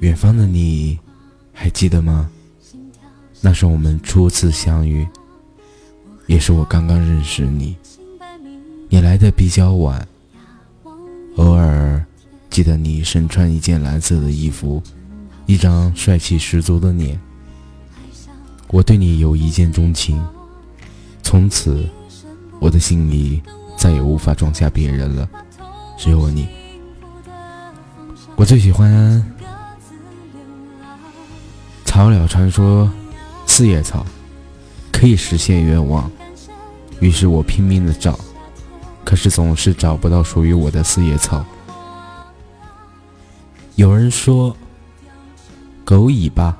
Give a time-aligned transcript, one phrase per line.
[0.00, 0.98] 远方的你，
[1.52, 2.30] 还记得吗？
[3.40, 5.06] 那是我们初次相遇，
[6.26, 7.76] 也是我刚刚认识你。
[8.88, 10.06] 你来的比较晚，
[11.36, 12.04] 偶尔
[12.48, 14.82] 记得你身穿一件蓝色的衣服，
[15.46, 17.20] 一张帅气十足的脸。
[18.68, 20.22] 我对你有一见钟情，
[21.22, 21.86] 从此
[22.60, 23.42] 我的心里
[23.76, 25.28] 再也无法装下别人了，
[25.98, 26.46] 只有你。
[28.36, 29.24] 我最喜欢
[31.84, 32.90] 草鸟传说，
[33.46, 34.04] 四叶草
[34.92, 36.10] 可以实现愿望，
[36.98, 38.18] 于是我拼命的找，
[39.04, 41.44] 可是总是找不到属于我的四叶草。
[43.76, 44.54] 有人说，
[45.84, 46.56] 狗尾巴，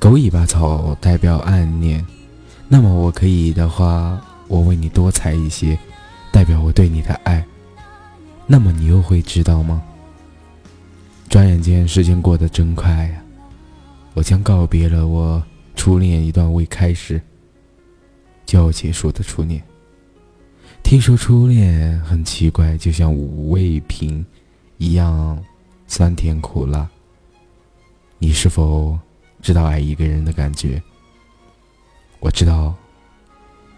[0.00, 2.04] 狗尾巴草代表暗恋，
[2.68, 5.78] 那么我可以的话，我为你多采一些，
[6.32, 7.44] 代表我对你的爱。
[8.46, 9.82] 那么你又会知道吗？
[11.28, 13.22] 转眼间，时间过得真快呀！
[14.14, 15.42] 我将告别了我
[15.74, 17.20] 初恋一段未开始
[18.46, 19.62] 就要结束的初恋。
[20.84, 24.24] 听说初恋很奇怪，就像五味瓶
[24.78, 25.42] 一样
[25.88, 26.88] 酸甜苦辣。
[28.18, 28.96] 你是否
[29.42, 30.80] 知道爱一个人的感觉？
[32.20, 32.72] 我知道，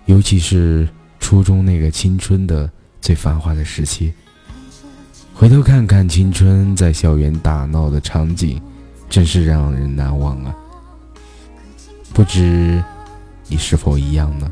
[0.05, 0.87] 尤其是
[1.19, 4.13] 初中那个青春的最繁华的时期。
[5.39, 8.61] 回头看看青春在校园打闹的场景，
[9.09, 10.53] 真是让人难忘啊！
[12.13, 12.83] 不知
[13.47, 14.51] 你是否一样呢？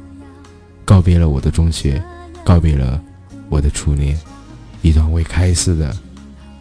[0.84, 2.01] 告别了我的中学，
[2.45, 3.03] 告别了
[3.48, 4.17] 我的初恋，
[4.81, 5.92] 一段未开始的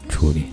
[0.10, 0.48] 初恋。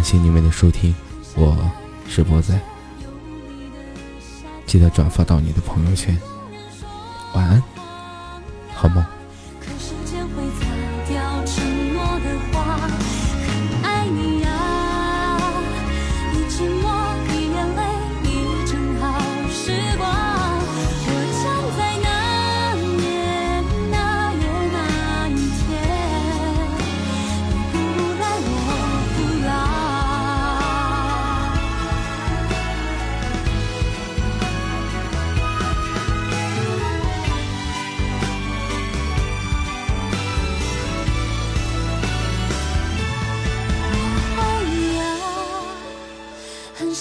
[0.00, 0.94] 感谢你们的收听，
[1.36, 1.54] 我
[2.08, 2.58] 直播在，
[4.64, 6.18] 记得转发到你的朋友圈。
[7.34, 7.62] 晚安，
[8.74, 9.04] 好梦。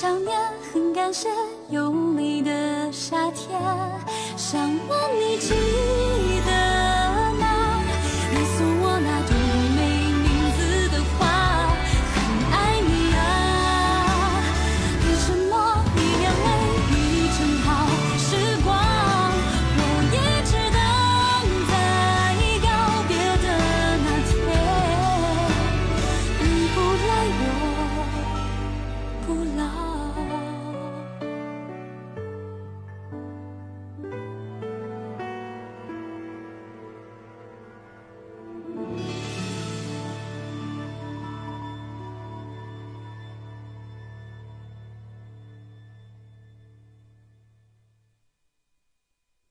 [0.02, 0.40] 想念，
[0.72, 1.28] 很感谢
[1.68, 3.60] 有你的夏天，
[4.38, 6.09] 想问你今。